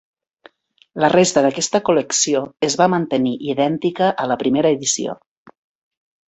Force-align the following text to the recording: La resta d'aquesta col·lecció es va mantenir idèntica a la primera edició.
La 1.03 1.09
resta 1.13 1.43
d'aquesta 1.45 1.81
col·lecció 1.89 2.41
es 2.69 2.77
va 2.81 2.87
mantenir 2.95 3.35
idèntica 3.53 4.09
a 4.25 4.27
la 4.33 4.39
primera 4.45 4.73
edició. 4.79 5.17